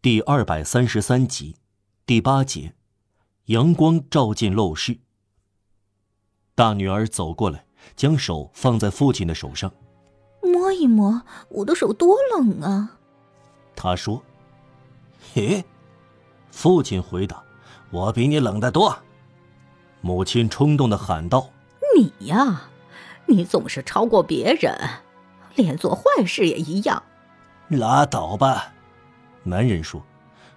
[0.00, 1.56] 第二百三十三集，
[2.06, 2.72] 第八节，
[3.46, 4.96] 阳光照进陋室。
[6.54, 9.72] 大女儿走过来，将手放在父亲的手上，
[10.40, 12.96] 摸一摸，我的手多冷啊！
[13.74, 14.22] 她说
[15.34, 15.64] ：“嘿。”
[16.52, 17.42] 父亲回答
[17.90, 18.96] ：“我比你冷得多。”
[20.00, 21.50] 母亲冲动的喊道
[21.98, 22.70] ：“你呀，
[23.26, 24.78] 你总是超过别人，
[25.56, 27.02] 连做坏事也一样。”
[27.66, 28.74] 拉倒吧。
[29.48, 30.02] 男人说：“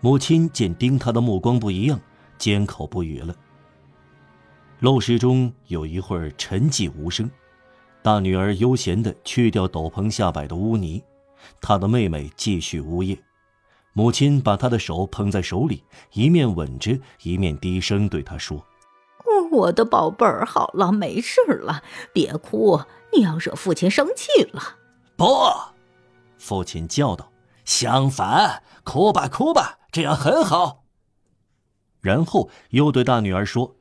[0.00, 1.98] 母亲见盯他的目光不一样，
[2.38, 3.34] 缄口不语了。”
[4.80, 7.30] 陋室中有一会儿沉寂无声，
[8.02, 11.02] 大女儿悠闲地去掉斗篷下摆的污泥，
[11.60, 13.18] 她的妹妹继续呜咽。
[13.94, 15.82] 母亲把她的手捧在手里，
[16.12, 18.66] 一面吻着，一面低声对她说
[19.52, 21.82] ：“我的宝贝儿，好了，没事了，
[22.12, 22.80] 别哭，
[23.12, 24.60] 你要惹父亲生气了。”
[25.16, 25.26] 不，
[26.36, 27.30] 父亲叫道。
[27.64, 30.84] 相反，哭吧哭吧，这样很好。
[32.00, 33.76] 然后又对大女儿说：“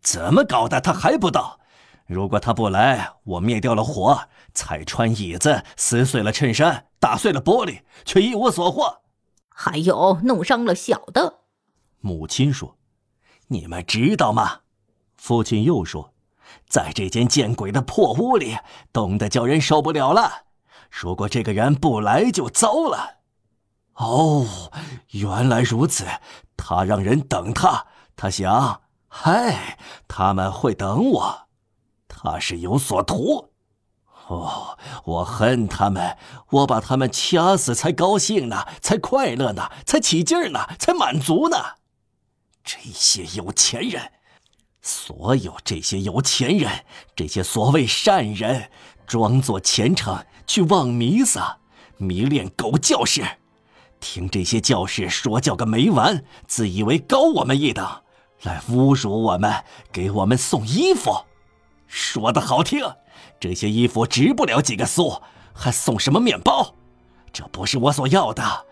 [0.00, 0.80] 怎么搞的？
[0.80, 1.58] 他还不到？
[2.06, 9.00] 如果他不来，我灭掉了火，踩穿椅子，撕碎了衬衫，打碎了玻璃，却一无所获。
[9.48, 11.40] 还有弄伤了小的。”
[12.00, 12.76] 母亲说
[13.48, 14.60] ：“你们知道吗？”
[15.16, 16.12] 父亲又说
[16.68, 18.58] ：“在这间见鬼的破屋里，
[18.92, 20.44] 冻得叫人受不了了。
[20.90, 23.22] 如果这个人不来，就糟了。”
[23.94, 24.46] 哦，
[25.10, 26.04] 原来如此。
[26.56, 29.78] 他让人等他，他想，嗨，
[30.08, 31.48] 他们会等我。
[32.08, 33.50] 他是有所图。
[34.28, 36.16] 哦，我恨他们，
[36.50, 41.58] 我把他们掐死才高兴呢，才快乐呢，才起劲呢，才满足呢。
[42.64, 44.12] 这些有钱人，
[44.80, 48.70] 所有这些有钱人，这些所谓善人，
[49.06, 51.58] 装作虔诚去望弥撒，
[51.98, 53.22] 迷恋狗教士。
[54.04, 58.02] 听这些教士说教个没完，自以为高我们一等，
[58.42, 61.24] 来侮辱我们，给我们送衣服，
[61.86, 62.84] 说的好听，
[63.40, 65.22] 这些衣服值不了几个苏，
[65.54, 66.74] 还送什么面包？
[67.32, 68.66] 这不是我所要的，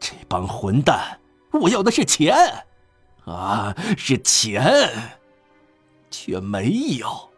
[0.00, 1.20] 这帮混蛋，
[1.52, 2.64] 我要的是钱，
[3.26, 5.20] 啊，是钱，
[6.10, 7.28] 却没有，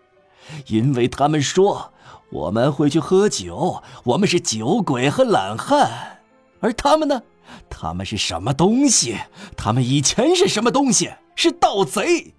[0.68, 1.92] 因为他们说
[2.30, 6.20] 我们会去喝酒，我们是酒鬼和懒汉，
[6.60, 7.20] 而他们呢？
[7.68, 9.16] 他们是什么东西？
[9.56, 11.10] 他们以前是什么东西？
[11.36, 12.34] 是盗贼。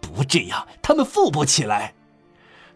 [0.00, 1.94] 不这样，他们富不起来。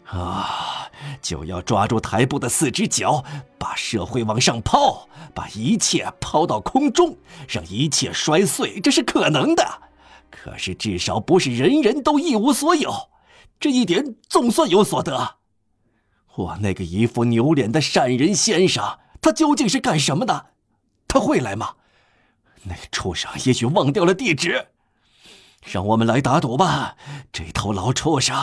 [0.05, 0.87] 啊，
[1.21, 3.25] 就要抓住台布的四只脚，
[3.57, 7.17] 把社会往上抛，把一切抛到空中，
[7.49, 9.81] 让一切摔碎，这是可能的。
[10.29, 12.93] 可是至少不是人人都一无所有，
[13.59, 15.37] 这一点总算有所得。
[16.35, 20.47] 我那个一副牛脸的善人先生，他究竟是干什么的？
[21.15, 21.75] 他会来吗？
[22.63, 24.67] 那畜生也许忘掉了地址。
[25.63, 26.97] 让我们来打赌吧，
[27.31, 28.35] 这头老畜生。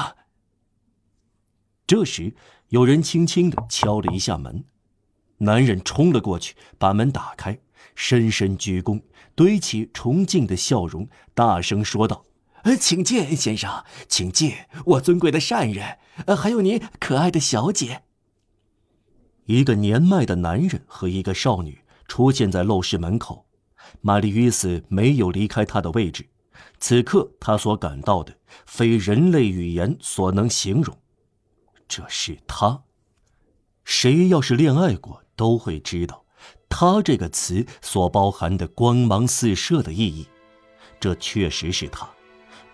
[1.87, 2.34] 这时，
[2.69, 4.65] 有人轻轻的敲了一下门，
[5.38, 7.59] 男人冲了过去，把门打开，
[7.94, 9.03] 深深鞠躬，
[9.34, 12.25] 堆起崇敬的笑容，大声说道
[12.65, 14.55] ：“呃，请进，先生，请进，
[14.87, 18.05] 我尊贵的善人，呃，还有您可爱的小姐。”
[19.44, 21.81] 一个年迈的男人和一个少女。
[22.12, 23.47] 出现在陋室门口，
[24.03, 26.28] 玛丽·约斯没有离开他的位置。
[26.78, 28.37] 此刻，他所感到的
[28.67, 30.95] 非人类语言所能形容。
[31.89, 32.83] 这是他。
[33.87, 36.23] 谁要是恋爱过，都会知道
[36.69, 40.27] “他”这个词所包含的光芒四射的意义。
[41.00, 42.06] 这确实是他。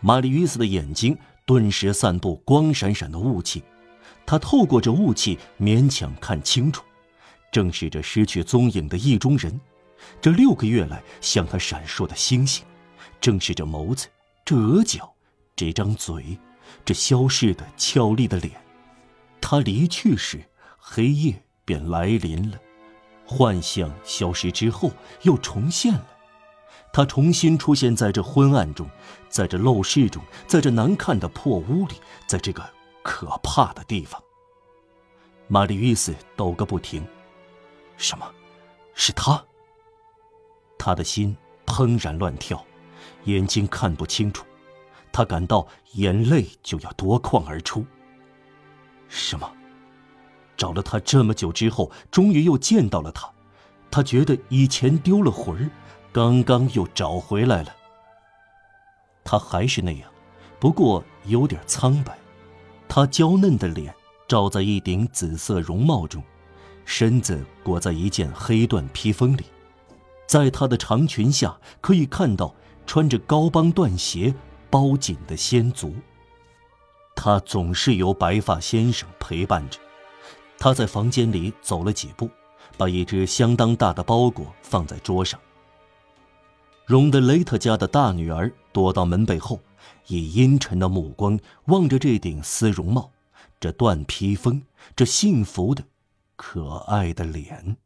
[0.00, 1.16] 玛丽·约斯的眼睛
[1.47, 3.62] 顿时散布光闪闪的雾气，
[4.26, 6.82] 他透过这雾气勉强看清楚。
[7.50, 9.59] 正是这失去踪影的意中人，
[10.20, 12.64] 这六个月来向他闪烁的星星，
[13.20, 14.06] 正是这眸子，
[14.44, 15.12] 这额角，
[15.56, 16.38] 这张嘴，
[16.84, 18.53] 这消逝的俏丽的脸。
[19.41, 20.44] 他离去时，
[20.76, 22.58] 黑夜便来临了，
[23.25, 24.92] 幻象消失之后
[25.22, 26.06] 又重现了，
[26.93, 28.88] 他重新出现在这昏暗中，
[29.28, 31.94] 在这陋室中，在这难看的破屋里，
[32.26, 32.69] 在这个
[33.02, 34.23] 可怕的地方。
[35.46, 37.02] 玛丽·伊斯抖个不停。
[37.99, 38.27] 什么？
[38.95, 39.45] 是他。
[40.79, 41.37] 他的心
[41.67, 42.65] 怦然乱跳，
[43.25, 44.47] 眼睛看不清楚，
[45.12, 47.85] 他感到眼泪就要夺眶而出。
[49.09, 49.53] 什么？
[50.56, 53.31] 找了他这么久之后，终于又见到了他，
[53.91, 55.71] 他觉得以前丢了魂儿，
[56.12, 57.75] 刚刚又找回来了。
[59.25, 60.11] 他还是那样，
[60.59, 62.19] 不过有点苍白，
[62.89, 63.95] 他娇嫩的脸
[64.27, 66.23] 罩在一顶紫色绒帽中。
[66.90, 69.44] 身子裹在一件黑缎披风里，
[70.26, 72.55] 在她的长裙下可以看到
[72.87, 74.35] 穿着高帮缎鞋
[74.70, 75.94] 包紧的仙足。
[77.14, 79.79] 她总是由白发先生陪伴着。
[80.58, 82.31] 她在房间里走了几步，
[82.79, 85.38] 把一只相当大的包裹放在桌上。
[86.87, 89.61] 荣德雷特家的大女儿躲到门背后，
[90.06, 93.12] 以阴沉的目光望着这顶丝绒帽，
[93.61, 94.62] 这缎披风，
[94.96, 95.85] 这幸福的、
[96.38, 97.76] 可爱的脸。